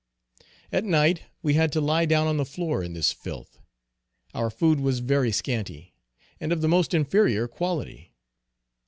At 0.71 0.83
night 0.83 1.21
we 1.43 1.53
had 1.53 1.71
to 1.73 1.79
lie 1.79 2.07
down 2.07 2.25
on 2.25 2.37
the 2.37 2.43
floor 2.45 2.81
in 2.81 2.93
this 2.93 3.11
filth. 3.11 3.59
Our 4.33 4.49
food 4.49 4.79
was 4.79 4.97
very 4.97 5.31
scanty, 5.31 5.93
and 6.39 6.51
of 6.51 6.61
the 6.61 6.67
most 6.67 6.95
inferior 6.95 7.47
quality. 7.47 8.11